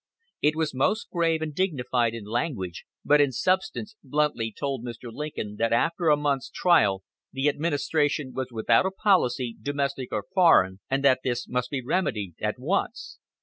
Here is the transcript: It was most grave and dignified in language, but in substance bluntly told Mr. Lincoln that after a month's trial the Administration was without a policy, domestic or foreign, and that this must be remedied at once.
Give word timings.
It 0.41 0.55
was 0.55 0.73
most 0.73 1.11
grave 1.11 1.43
and 1.43 1.53
dignified 1.53 2.15
in 2.15 2.25
language, 2.25 2.85
but 3.05 3.21
in 3.21 3.31
substance 3.31 3.95
bluntly 4.03 4.51
told 4.51 4.83
Mr. 4.83 5.11
Lincoln 5.13 5.57
that 5.59 5.71
after 5.71 6.09
a 6.09 6.17
month's 6.17 6.49
trial 6.49 7.03
the 7.31 7.47
Administration 7.47 8.33
was 8.33 8.47
without 8.49 8.87
a 8.87 8.91
policy, 8.91 9.55
domestic 9.61 10.11
or 10.11 10.25
foreign, 10.33 10.79
and 10.89 11.05
that 11.05 11.19
this 11.23 11.47
must 11.47 11.69
be 11.69 11.83
remedied 11.83 12.33
at 12.41 12.57
once. 12.57 13.19